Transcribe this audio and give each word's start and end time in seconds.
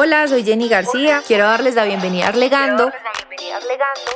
Hola, 0.00 0.28
soy 0.28 0.44
Jenny 0.44 0.68
García. 0.68 1.24
Quiero 1.26 1.42
darles 1.42 1.74
la 1.74 1.82
bienvenida 1.82 2.26
a 2.26 2.28
Arlegando. 2.28 2.92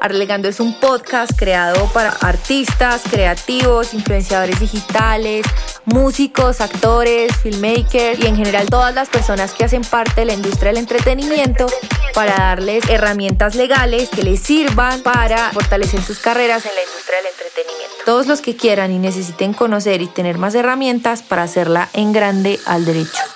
Arlegando 0.00 0.46
es 0.46 0.60
un 0.60 0.78
podcast 0.78 1.32
creado 1.36 1.86
para 1.86 2.10
artistas, 2.20 3.02
creativos, 3.10 3.92
influenciadores 3.92 4.60
digitales, 4.60 5.44
músicos, 5.84 6.60
actores, 6.60 7.36
filmmakers 7.38 8.20
y 8.20 8.28
en 8.28 8.36
general 8.36 8.68
todas 8.70 8.94
las 8.94 9.08
personas 9.08 9.54
que 9.54 9.64
hacen 9.64 9.82
parte 9.82 10.20
de 10.20 10.26
la 10.26 10.34
industria 10.34 10.68
del 10.68 10.78
entretenimiento 10.78 11.66
para 12.14 12.36
darles 12.36 12.88
herramientas 12.88 13.56
legales 13.56 14.08
que 14.08 14.22
les 14.22 14.38
sirvan 14.38 15.02
para 15.02 15.50
fortalecer 15.50 16.00
sus 16.00 16.20
carreras 16.20 16.64
en 16.64 16.76
la 16.76 16.82
industria 16.82 17.16
del 17.16 17.26
entretenimiento. 17.26 18.04
Todos 18.06 18.28
los 18.28 18.40
que 18.40 18.54
quieran 18.54 18.92
y 18.92 19.00
necesiten 19.00 19.52
conocer 19.52 20.00
y 20.00 20.06
tener 20.06 20.38
más 20.38 20.54
herramientas 20.54 21.24
para 21.24 21.42
hacerla 21.42 21.88
en 21.92 22.12
grande 22.12 22.60
al 22.66 22.84
derecho. 22.84 23.31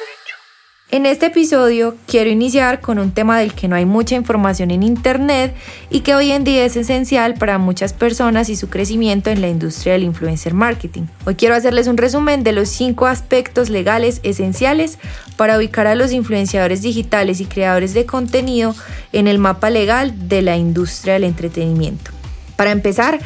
En 0.89 1.05
este 1.05 1.27
episodio 1.27 1.97
quiero 2.07 2.31
iniciar 2.31 2.81
con 2.81 3.01
un 3.01 3.11
tema 3.11 3.41
del 3.41 3.55
que 3.55 3.67
no 3.67 3.75
hay 3.75 3.85
mucha 3.85 4.15
información 4.15 4.71
en 4.71 4.85
Internet 4.85 5.53
y 5.91 6.01
que 6.01 6.15
hoy 6.15 6.31
en 6.31 6.45
día 6.45 6.65
es 6.65 6.77
esencial 6.77 7.35
para 7.35 7.59
muchas 7.59 7.93
personas 7.93 8.49
y 8.51 8.55
su 8.55 8.69
crecimiento 8.69 9.31
en 9.31 9.41
la 9.41 9.49
industria 9.49 9.95
del 9.95 10.05
influencer 10.05 10.55
marketing. 10.55 11.03
Hoy 11.25 11.35
quiero 11.35 11.57
hacerles 11.57 11.89
un 11.89 11.97
resumen 11.97 12.45
de 12.45 12.53
los 12.53 12.69
cinco 12.69 13.07
aspectos 13.07 13.69
legales 13.69 14.21
esenciales 14.23 14.99
para 15.37 15.59
ubicar 15.59 15.89
a 15.89 15.97
los 15.97 16.13
influenciadores 16.13 16.83
digitales 16.83 17.41
y 17.41 17.47
creadores 17.47 17.93
de 17.93 18.07
contenido 18.07 18.73
en 19.13 19.27
el 19.27 19.41
mapa 19.41 19.71
legal 19.71 20.29
de 20.29 20.41
la 20.43 20.57
industria 20.57 21.15
del 21.15 21.25
entretenimiento. 21.25 22.13
Para 22.55 22.71
empezar, 22.71 23.19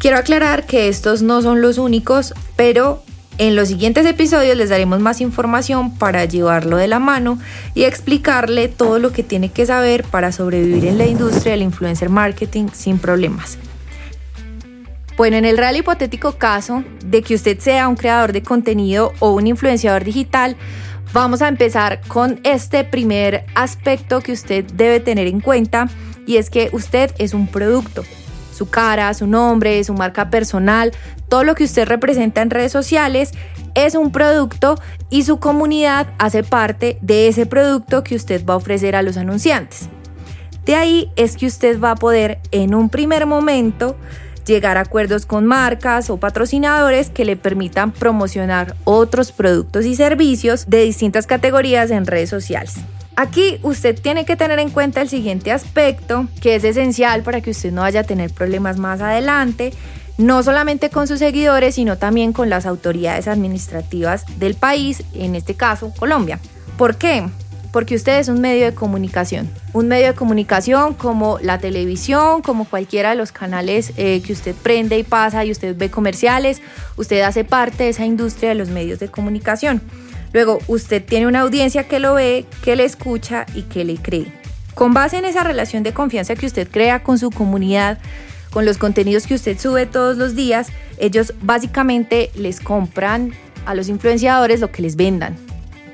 quiero 0.00 0.16
aclarar 0.16 0.66
que 0.66 0.88
estos 0.88 1.22
no 1.22 1.42
son 1.42 1.62
los 1.62 1.78
únicos, 1.78 2.34
pero 2.56 3.03
en 3.38 3.56
los 3.56 3.68
siguientes 3.68 4.06
episodios 4.06 4.56
les 4.56 4.68
daremos 4.68 5.00
más 5.00 5.20
información 5.20 5.96
para 5.96 6.24
llevarlo 6.24 6.76
de 6.76 6.88
la 6.88 6.98
mano 6.98 7.38
y 7.74 7.84
explicarle 7.84 8.68
todo 8.68 8.98
lo 8.98 9.12
que 9.12 9.22
tiene 9.22 9.50
que 9.50 9.66
saber 9.66 10.04
para 10.04 10.32
sobrevivir 10.32 10.84
en 10.86 10.98
la 10.98 11.06
industria 11.06 11.52
del 11.52 11.62
influencer 11.62 12.10
marketing 12.10 12.68
sin 12.72 12.98
problemas. 12.98 13.58
Bueno, 15.16 15.36
en 15.36 15.44
el 15.44 15.58
real 15.58 15.76
hipotético 15.76 16.32
caso 16.32 16.82
de 17.04 17.22
que 17.22 17.34
usted 17.34 17.58
sea 17.58 17.88
un 17.88 17.96
creador 17.96 18.32
de 18.32 18.42
contenido 18.42 19.12
o 19.20 19.30
un 19.32 19.46
influenciador 19.46 20.04
digital, 20.04 20.56
vamos 21.12 21.40
a 21.42 21.48
empezar 21.48 22.00
con 22.08 22.40
este 22.42 22.84
primer 22.84 23.44
aspecto 23.54 24.20
que 24.20 24.32
usted 24.32 24.64
debe 24.74 25.00
tener 25.00 25.28
en 25.28 25.40
cuenta 25.40 25.88
y 26.26 26.36
es 26.36 26.50
que 26.50 26.68
usted 26.72 27.12
es 27.18 27.34
un 27.34 27.46
producto 27.46 28.04
su 28.54 28.70
cara, 28.70 29.12
su 29.12 29.26
nombre, 29.26 29.82
su 29.84 29.94
marca 29.94 30.30
personal, 30.30 30.92
todo 31.34 31.42
lo 31.42 31.56
que 31.56 31.64
usted 31.64 31.88
representa 31.88 32.42
en 32.42 32.50
redes 32.50 32.70
sociales 32.70 33.32
es 33.74 33.96
un 33.96 34.12
producto 34.12 34.76
y 35.10 35.24
su 35.24 35.40
comunidad 35.40 36.06
hace 36.16 36.44
parte 36.44 36.96
de 37.00 37.26
ese 37.26 37.44
producto 37.44 38.04
que 38.04 38.14
usted 38.14 38.46
va 38.46 38.54
a 38.54 38.56
ofrecer 38.56 38.94
a 38.94 39.02
los 39.02 39.16
anunciantes. 39.16 39.88
De 40.64 40.76
ahí 40.76 41.10
es 41.16 41.36
que 41.36 41.46
usted 41.46 41.80
va 41.80 41.90
a 41.90 41.96
poder 41.96 42.38
en 42.52 42.72
un 42.72 42.88
primer 42.88 43.26
momento 43.26 43.96
llegar 44.46 44.76
a 44.76 44.82
acuerdos 44.82 45.26
con 45.26 45.44
marcas 45.44 46.08
o 46.08 46.18
patrocinadores 46.18 47.10
que 47.10 47.24
le 47.24 47.34
permitan 47.34 47.90
promocionar 47.90 48.76
otros 48.84 49.32
productos 49.32 49.86
y 49.86 49.96
servicios 49.96 50.66
de 50.68 50.84
distintas 50.84 51.26
categorías 51.26 51.90
en 51.90 52.06
redes 52.06 52.30
sociales. 52.30 52.76
Aquí 53.16 53.58
usted 53.62 54.00
tiene 54.00 54.24
que 54.24 54.36
tener 54.36 54.58
en 54.58 54.70
cuenta 54.70 55.00
el 55.00 55.08
siguiente 55.08 55.52
aspecto 55.52 56.26
que 56.40 56.56
es 56.56 56.64
esencial 56.64 57.22
para 57.22 57.40
que 57.40 57.50
usted 57.50 57.70
no 57.72 57.82
vaya 57.82 58.00
a 58.00 58.04
tener 58.04 58.32
problemas 58.32 58.76
más 58.76 59.00
adelante, 59.00 59.72
no 60.18 60.42
solamente 60.42 60.90
con 60.90 61.06
sus 61.06 61.20
seguidores, 61.20 61.76
sino 61.76 61.96
también 61.96 62.32
con 62.32 62.50
las 62.50 62.66
autoridades 62.66 63.28
administrativas 63.28 64.24
del 64.38 64.54
país, 64.54 65.04
en 65.14 65.36
este 65.36 65.54
caso 65.54 65.92
Colombia. 65.96 66.40
¿Por 66.76 66.96
qué? 66.96 67.28
Porque 67.70 67.94
usted 67.94 68.18
es 68.18 68.28
un 68.28 68.40
medio 68.40 68.64
de 68.64 68.74
comunicación, 68.74 69.48
un 69.72 69.86
medio 69.86 70.08
de 70.08 70.14
comunicación 70.14 70.94
como 70.94 71.38
la 71.40 71.58
televisión, 71.58 72.42
como 72.42 72.64
cualquiera 72.64 73.10
de 73.10 73.16
los 73.16 73.30
canales 73.30 73.92
eh, 73.96 74.22
que 74.22 74.32
usted 74.32 74.56
prende 74.56 74.98
y 74.98 75.04
pasa 75.04 75.44
y 75.44 75.52
usted 75.52 75.76
ve 75.76 75.88
comerciales, 75.88 76.62
usted 76.96 77.20
hace 77.22 77.44
parte 77.44 77.84
de 77.84 77.90
esa 77.90 78.06
industria 78.06 78.48
de 78.50 78.54
los 78.56 78.70
medios 78.70 78.98
de 78.98 79.08
comunicación. 79.08 79.82
Luego, 80.34 80.58
usted 80.66 81.02
tiene 81.02 81.28
una 81.28 81.40
audiencia 81.40 81.86
que 81.86 82.00
lo 82.00 82.14
ve, 82.14 82.44
que 82.62 82.74
le 82.74 82.84
escucha 82.84 83.46
y 83.54 83.62
que 83.62 83.84
le 83.84 83.94
cree. 83.94 84.26
Con 84.74 84.92
base 84.92 85.16
en 85.16 85.24
esa 85.24 85.44
relación 85.44 85.84
de 85.84 85.94
confianza 85.94 86.34
que 86.34 86.46
usted 86.46 86.68
crea 86.68 87.04
con 87.04 87.18
su 87.20 87.30
comunidad, 87.30 87.98
con 88.50 88.64
los 88.64 88.76
contenidos 88.76 89.28
que 89.28 89.34
usted 89.36 89.56
sube 89.56 89.86
todos 89.86 90.16
los 90.16 90.34
días, 90.34 90.70
ellos 90.98 91.34
básicamente 91.40 92.32
les 92.34 92.58
compran 92.58 93.32
a 93.64 93.76
los 93.76 93.88
influenciadores 93.88 94.58
lo 94.58 94.72
que 94.72 94.82
les 94.82 94.96
vendan. 94.96 95.36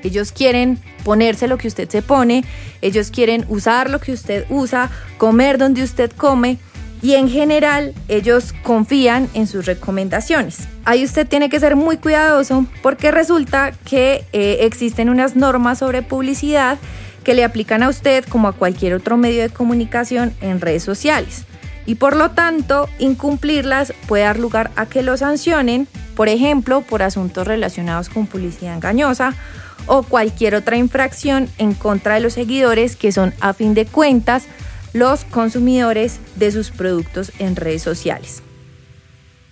Ellos 0.03 0.31
quieren 0.31 0.79
ponerse 1.03 1.47
lo 1.47 1.59
que 1.59 1.67
usted 1.67 1.87
se 1.87 2.01
pone, 2.01 2.43
ellos 2.81 3.11
quieren 3.11 3.45
usar 3.47 3.91
lo 3.91 3.99
que 3.99 4.11
usted 4.11 4.45
usa, 4.49 4.89
comer 5.19 5.59
donde 5.59 5.83
usted 5.83 6.11
come 6.11 6.57
y 7.01 7.13
en 7.13 7.29
general 7.29 7.93
ellos 8.07 8.53
confían 8.63 9.27
en 9.33 9.47
sus 9.47 9.65
recomendaciones. 9.65 10.67
Ahí 10.85 11.03
usted 11.03 11.27
tiene 11.27 11.49
que 11.49 11.59
ser 11.59 11.75
muy 11.75 11.97
cuidadoso 11.97 12.65
porque 12.81 13.11
resulta 13.11 13.71
que 13.85 14.25
eh, 14.33 14.59
existen 14.61 15.09
unas 15.09 15.35
normas 15.35 15.79
sobre 15.79 16.03
publicidad 16.03 16.77
que 17.23 17.33
le 17.33 17.43
aplican 17.43 17.83
a 17.83 17.89
usted 17.89 18.25
como 18.25 18.47
a 18.47 18.53
cualquier 18.53 18.93
otro 18.93 19.17
medio 19.17 19.41
de 19.41 19.49
comunicación 19.49 20.33
en 20.41 20.61
redes 20.61 20.83
sociales. 20.83 21.45
Y 21.85 21.95
por 21.95 22.15
lo 22.15 22.31
tanto, 22.31 22.87
incumplirlas 22.99 23.93
puede 24.07 24.23
dar 24.23 24.37
lugar 24.37 24.71
a 24.75 24.85
que 24.85 25.01
lo 25.01 25.17
sancionen, 25.17 25.87
por 26.15 26.29
ejemplo, 26.29 26.81
por 26.81 27.01
asuntos 27.01 27.47
relacionados 27.47 28.09
con 28.09 28.27
publicidad 28.27 28.75
engañosa 28.75 29.33
o 29.87 30.03
cualquier 30.03 30.53
otra 30.53 30.77
infracción 30.77 31.49
en 31.57 31.73
contra 31.73 32.15
de 32.15 32.21
los 32.21 32.33
seguidores 32.33 32.95
que 32.95 33.11
son 33.11 33.33
a 33.39 33.53
fin 33.53 33.73
de 33.73 33.85
cuentas 33.85 34.45
los 34.93 35.25
consumidores 35.25 36.19
de 36.35 36.51
sus 36.51 36.71
productos 36.71 37.31
en 37.39 37.55
redes 37.55 37.81
sociales. 37.81 38.43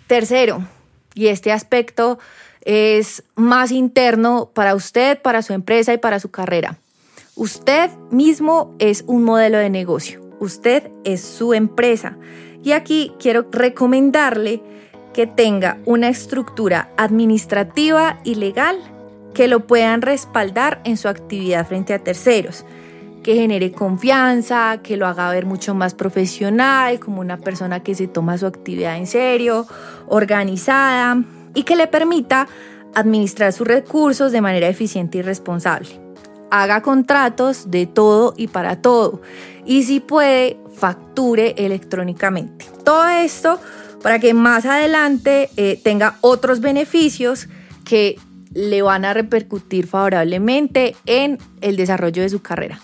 Tercero, 0.08 0.68
y 1.14 1.28
este 1.28 1.52
aspecto 1.52 2.20
es 2.62 3.24
más 3.36 3.72
interno 3.72 4.52
para 4.54 4.76
usted, 4.76 5.22
para 5.22 5.42
su 5.42 5.54
empresa 5.54 5.94
y 5.94 5.98
para 5.98 6.20
su 6.20 6.30
carrera. 6.30 6.78
Usted 7.36 7.90
mismo 8.12 8.76
es 8.80 9.04
un 9.08 9.24
modelo 9.24 9.58
de 9.58 9.70
negocio. 9.70 10.22
Usted 10.40 10.90
es 11.04 11.22
su 11.22 11.54
empresa. 11.54 12.18
Y 12.64 12.74
aquí 12.74 13.14
quiero 13.20 13.48
recomendarle 13.52 14.62
que 15.14 15.26
tenga 15.26 15.78
una 15.86 16.10
estructura 16.10 16.90
administrativa 16.98 18.20
y 18.24 18.36
legal 18.36 18.78
que 19.34 19.48
lo 19.48 19.68
puedan 19.68 20.02
respaldar 20.02 20.82
en 20.84 20.98
su 20.98 21.08
actividad 21.08 21.68
frente 21.68 21.94
a 21.94 22.00
terceros 22.00 22.66
que 23.29 23.35
genere 23.35 23.72
confianza, 23.72 24.79
que 24.81 24.97
lo 24.97 25.06
haga 25.06 25.29
ver 25.29 25.45
mucho 25.45 25.75
más 25.75 25.94
profesional, 25.94 27.00
como 27.00 27.22
una 27.22 27.38
persona 27.38 27.84
que 27.84 27.94
se 27.94 28.07
toma 28.07 28.40
su 28.40 28.47
actividad 28.47 28.97
en 28.97 29.06
serio, 29.06 29.67
organizada 30.07 31.23
y 31.53 31.62
que 31.62 31.75
le 31.75 31.85
permita 31.85 32.47
administrar 32.95 33.53
sus 33.53 33.67
recursos 33.67 34.31
de 34.31 34.41
manera 34.41 34.67
eficiente 34.67 35.19
y 35.19 35.22
responsable. 35.22 35.90
Haga 36.50 36.81
contratos 36.81 37.69
de 37.69 37.85
todo 37.85 38.34
y 38.35 38.47
para 38.47 38.81
todo 38.81 39.22
y 39.63 39.84
si 39.84 40.00
puede, 40.00 40.57
facture 40.73 41.53
electrónicamente. 41.56 42.66
Todo 42.84 43.07
esto 43.09 43.59
para 44.01 44.17
que 44.17 44.34
más 44.34 44.66
adelante 44.66 45.51
eh, 45.56 45.79
tenga 45.84 46.16
otros 46.22 46.61
beneficios 46.61 47.47
que 47.85 48.16
le 48.56 48.81
van 48.81 49.06
a 49.06 49.13
repercutir 49.13 49.85
favorablemente 49.85 50.96
en 51.06 51.38
el 51.61 51.75
desarrollo 51.75 52.23
de 52.23 52.29
su 52.29 52.41
carrera. 52.41 52.79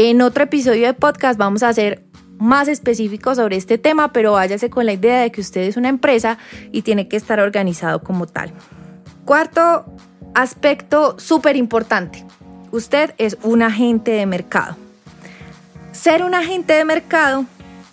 En 0.00 0.22
otro 0.22 0.44
episodio 0.44 0.86
de 0.86 0.94
podcast 0.94 1.36
vamos 1.36 1.64
a 1.64 1.72
ser 1.72 2.04
más 2.38 2.68
específicos 2.68 3.36
sobre 3.36 3.56
este 3.56 3.78
tema, 3.78 4.12
pero 4.12 4.30
váyase 4.30 4.70
con 4.70 4.86
la 4.86 4.92
idea 4.92 5.22
de 5.22 5.32
que 5.32 5.40
usted 5.40 5.62
es 5.62 5.76
una 5.76 5.88
empresa 5.88 6.38
y 6.70 6.82
tiene 6.82 7.08
que 7.08 7.16
estar 7.16 7.40
organizado 7.40 8.00
como 8.04 8.28
tal. 8.28 8.52
Cuarto 9.24 9.86
aspecto 10.36 11.18
súper 11.18 11.56
importante. 11.56 12.24
Usted 12.70 13.12
es 13.18 13.38
un 13.42 13.60
agente 13.60 14.12
de 14.12 14.24
mercado. 14.26 14.76
Ser 15.90 16.22
un 16.22 16.36
agente 16.36 16.74
de 16.74 16.84
mercado 16.84 17.44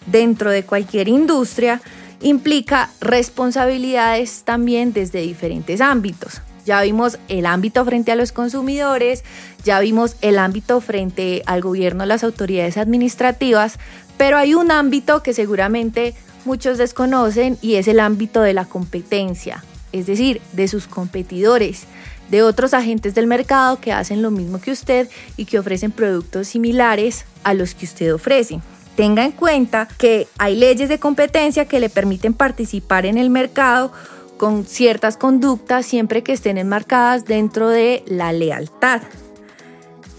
dentro 0.06 0.52
de 0.52 0.62
cualquier 0.62 1.08
industria 1.08 1.82
implica 2.22 2.92
responsabilidades 3.02 4.44
también 4.44 4.94
desde 4.94 5.22
diferentes 5.22 5.82
ámbitos. 5.82 6.40
Ya 6.66 6.82
vimos 6.82 7.20
el 7.28 7.46
ámbito 7.46 7.86
frente 7.86 8.12
a 8.12 8.16
los 8.16 8.32
consumidores, 8.32 9.24
ya 9.64 9.80
vimos 9.80 10.16
el 10.22 10.40
ámbito 10.40 10.82
frente 10.82 11.44
al 11.46 11.62
gobierno, 11.62 12.06
las 12.06 12.24
autoridades 12.24 12.78
administrativas, 12.78 13.78
pero 14.18 14.38
hay 14.38 14.56
un 14.56 14.72
ámbito 14.72 15.22
que 15.22 15.34
seguramente 15.34 16.16
muchos 16.44 16.78
desconocen 16.78 17.58
y 17.62 17.76
es 17.76 17.88
el 17.88 18.00
ámbito 18.00 18.42
de 18.42 18.54
la 18.54 18.66
competencia, 18.66 19.64
es 19.92 20.08
decir, 20.08 20.42
de 20.54 20.68
sus 20.68 20.88
competidores, 20.88 21.84
de 22.30 22.42
otros 22.42 22.74
agentes 22.74 23.14
del 23.14 23.28
mercado 23.28 23.80
que 23.80 23.94
hacen 23.94 24.24
lo 24.24 24.32
mismo 24.32 24.60
que 24.60 24.72
usted 24.72 25.08
y 25.38 25.46
que 25.46 25.60
ofrecen 25.60 25.92
productos 25.92 26.48
similares 26.48 27.26
a 27.44 27.54
los 27.54 27.76
que 27.76 27.86
usted 27.86 28.14
ofrece. 28.14 28.60
Tenga 28.96 29.26
en 29.26 29.34
cuenta 29.34 29.88
que 29.98 30.28
hay 30.38 30.56
leyes 30.56 30.90
de 30.90 31.00
competencia 31.00 31.66
que 31.66 31.80
le 31.80 31.90
permiten 31.90 32.34
participar 32.34 33.06
en 33.06 33.18
el 33.18 33.30
mercado 33.30 33.92
con 34.38 34.66
ciertas 34.66 35.18
conductas 35.18 35.86
siempre 35.86 36.24
que 36.24 36.34
estén 36.34 36.58
enmarcadas 36.58 37.26
dentro 37.26 37.70
de 37.70 38.04
la 38.08 38.34
lealtad. 38.34 39.02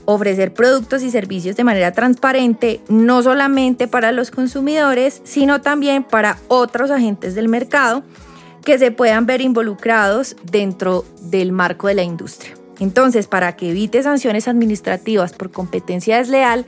ofrecer 0.08 0.54
productos 0.54 1.02
y 1.02 1.10
servicios 1.10 1.56
de 1.56 1.64
manera 1.64 1.90
transparente, 1.90 2.80
no 2.88 3.24
solamente 3.24 3.88
para 3.88 4.12
los 4.12 4.30
consumidores, 4.30 5.20
sino 5.24 5.62
también 5.62 6.04
para 6.04 6.38
otros 6.46 6.92
agentes 6.92 7.34
del 7.34 7.48
mercado 7.48 8.04
que 8.64 8.78
se 8.78 8.92
puedan 8.92 9.26
ver 9.26 9.40
involucrados 9.40 10.36
dentro 10.44 11.04
del 11.22 11.50
marco 11.50 11.88
de 11.88 11.94
la 11.94 12.04
industria. 12.04 12.54
Entonces, 12.78 13.26
para 13.26 13.56
que 13.56 13.70
evite 13.70 14.02
sanciones 14.02 14.48
administrativas 14.48 15.32
por 15.32 15.50
competencia 15.50 16.18
desleal, 16.18 16.66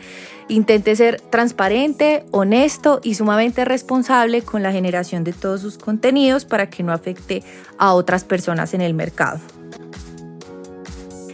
intente 0.48 0.96
ser 0.96 1.20
transparente, 1.20 2.24
honesto 2.30 3.00
y 3.02 3.14
sumamente 3.14 3.64
responsable 3.64 4.42
con 4.42 4.62
la 4.62 4.72
generación 4.72 5.24
de 5.24 5.32
todos 5.32 5.60
sus 5.60 5.78
contenidos 5.78 6.44
para 6.44 6.70
que 6.70 6.82
no 6.82 6.92
afecte 6.92 7.42
a 7.76 7.92
otras 7.92 8.24
personas 8.24 8.74
en 8.74 8.80
el 8.80 8.94
mercado. 8.94 9.40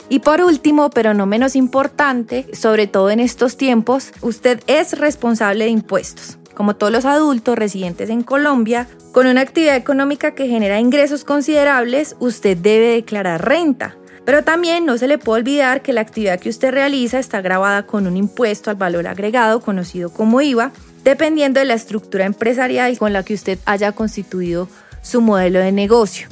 Y 0.08 0.18
por 0.20 0.42
último, 0.42 0.90
pero 0.90 1.14
no 1.14 1.26
menos 1.26 1.56
importante, 1.56 2.46
sobre 2.54 2.86
todo 2.86 3.10
en 3.10 3.20
estos 3.20 3.56
tiempos, 3.56 4.12
usted 4.20 4.60
es 4.66 4.98
responsable 4.98 5.64
de 5.64 5.70
impuestos. 5.70 6.38
Como 6.54 6.76
todos 6.76 6.92
los 6.92 7.04
adultos 7.04 7.58
residentes 7.58 8.10
en 8.10 8.22
Colombia, 8.22 8.86
con 9.12 9.26
una 9.26 9.40
actividad 9.40 9.76
económica 9.76 10.34
que 10.34 10.46
genera 10.46 10.78
ingresos 10.78 11.24
considerables, 11.24 12.16
usted 12.20 12.56
debe 12.56 12.88
declarar 12.92 13.44
renta. 13.44 13.96
Pero 14.24 14.42
también 14.42 14.86
no 14.86 14.96
se 14.96 15.08
le 15.08 15.18
puede 15.18 15.40
olvidar 15.40 15.82
que 15.82 15.92
la 15.92 16.00
actividad 16.00 16.40
que 16.40 16.48
usted 16.48 16.72
realiza 16.72 17.18
está 17.18 17.40
grabada 17.42 17.84
con 17.84 18.06
un 18.06 18.16
impuesto 18.16 18.70
al 18.70 18.76
valor 18.76 19.06
agregado 19.06 19.60
conocido 19.60 20.10
como 20.10 20.40
IVA, 20.40 20.72
dependiendo 21.04 21.60
de 21.60 21.66
la 21.66 21.74
estructura 21.74 22.24
empresarial 22.24 22.96
con 22.98 23.12
la 23.12 23.22
que 23.22 23.34
usted 23.34 23.58
haya 23.66 23.92
constituido 23.92 24.68
su 25.02 25.20
modelo 25.20 25.58
de 25.58 25.72
negocio. 25.72 26.28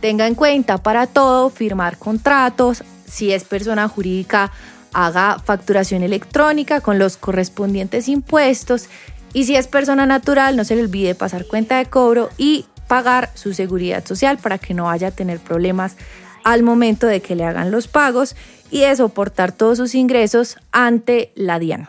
Tenga 0.00 0.26
en 0.26 0.34
cuenta 0.34 0.78
para 0.78 1.06
todo 1.06 1.48
firmar 1.48 1.96
contratos, 1.96 2.84
si 3.06 3.32
es 3.32 3.44
persona 3.44 3.88
jurídica, 3.88 4.52
haga 4.92 5.38
facturación 5.38 6.02
electrónica 6.02 6.80
con 6.80 6.98
los 6.98 7.16
correspondientes 7.16 8.08
impuestos 8.08 8.88
y 9.32 9.44
si 9.44 9.56
es 9.56 9.66
persona 9.66 10.04
natural, 10.04 10.56
no 10.56 10.64
se 10.64 10.76
le 10.76 10.82
olvide 10.82 11.14
pasar 11.14 11.46
cuenta 11.46 11.78
de 11.78 11.86
cobro 11.86 12.28
y 12.36 12.66
pagar 12.88 13.30
su 13.34 13.54
seguridad 13.54 14.04
social 14.04 14.36
para 14.36 14.58
que 14.58 14.74
no 14.74 14.84
vaya 14.84 15.08
a 15.08 15.12
tener 15.12 15.38
problemas 15.38 15.96
al 16.44 16.62
momento 16.62 17.06
de 17.06 17.20
que 17.20 17.36
le 17.36 17.44
hagan 17.44 17.70
los 17.70 17.88
pagos 17.88 18.36
y 18.70 18.80
de 18.80 18.96
soportar 18.96 19.52
todos 19.52 19.78
sus 19.78 19.94
ingresos 19.94 20.56
ante 20.72 21.32
la 21.34 21.58
DIAN. 21.58 21.88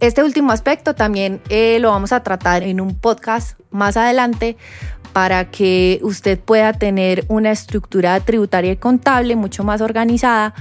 Este 0.00 0.22
último 0.22 0.52
aspecto 0.52 0.94
también 0.94 1.40
eh, 1.48 1.78
lo 1.80 1.90
vamos 1.90 2.12
a 2.12 2.22
tratar 2.22 2.62
en 2.62 2.80
un 2.80 2.94
podcast 2.94 3.58
más 3.70 3.96
adelante 3.96 4.56
para 5.12 5.50
que 5.50 5.98
usted 6.02 6.38
pueda 6.38 6.72
tener 6.72 7.24
una 7.28 7.50
estructura 7.50 8.20
tributaria 8.20 8.72
y 8.72 8.76
contable 8.76 9.34
mucho 9.34 9.64
más 9.64 9.80
organizada 9.80 10.54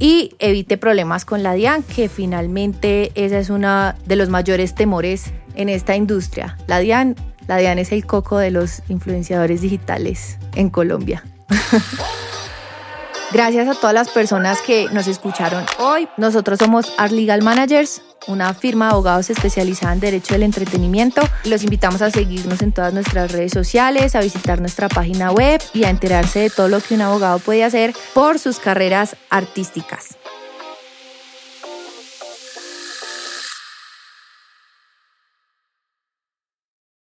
y 0.00 0.34
evite 0.38 0.78
problemas 0.78 1.24
con 1.24 1.42
la 1.42 1.52
DIAN, 1.52 1.84
que 1.84 2.08
finalmente 2.08 3.12
esa 3.14 3.38
es 3.38 3.50
una 3.50 3.96
de 4.06 4.16
los 4.16 4.28
mayores 4.28 4.74
temores 4.74 5.32
en 5.54 5.68
esta 5.68 5.94
industria. 5.94 6.56
La 6.66 6.78
DIAN 6.78 7.14
la 7.50 7.56
DIAN 7.56 7.80
es 7.80 7.90
el 7.90 8.06
coco 8.06 8.38
de 8.38 8.52
los 8.52 8.80
influenciadores 8.88 9.60
digitales 9.60 10.38
en 10.54 10.70
Colombia. 10.70 11.24
Gracias 13.32 13.66
a 13.66 13.74
todas 13.74 13.92
las 13.92 14.08
personas 14.08 14.60
que 14.62 14.88
nos 14.92 15.08
escucharon 15.08 15.64
hoy. 15.80 16.08
Nosotros 16.16 16.60
somos 16.60 16.92
Art 16.96 17.10
Legal 17.10 17.42
Managers, 17.42 18.02
una 18.28 18.54
firma 18.54 18.86
de 18.86 18.92
abogados 18.92 19.30
especializada 19.30 19.94
en 19.94 19.98
derecho 19.98 20.34
del 20.34 20.44
entretenimiento. 20.44 21.22
Los 21.44 21.64
invitamos 21.64 22.02
a 22.02 22.12
seguirnos 22.12 22.62
en 22.62 22.70
todas 22.70 22.94
nuestras 22.94 23.32
redes 23.32 23.50
sociales, 23.50 24.14
a 24.14 24.20
visitar 24.20 24.60
nuestra 24.60 24.88
página 24.88 25.32
web 25.32 25.60
y 25.74 25.82
a 25.82 25.90
enterarse 25.90 26.38
de 26.38 26.50
todo 26.50 26.68
lo 26.68 26.80
que 26.80 26.94
un 26.94 27.00
abogado 27.00 27.40
puede 27.40 27.64
hacer 27.64 27.94
por 28.14 28.38
sus 28.38 28.60
carreras 28.60 29.16
artísticas. 29.28 30.19